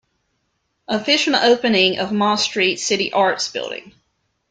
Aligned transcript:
Official 0.87 1.35
opening 1.35 1.99
of 1.99 2.11
Moss 2.11 2.41
Street 2.43 2.77
City 2.79 3.13
Arts 3.13 3.49
Building. 3.49 3.93